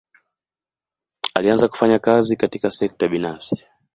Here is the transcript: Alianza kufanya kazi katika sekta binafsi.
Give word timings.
Alianza 1.35 1.67
kufanya 1.67 1.99
kazi 1.99 2.35
katika 2.35 2.71
sekta 2.71 3.07
binafsi. 3.07 3.65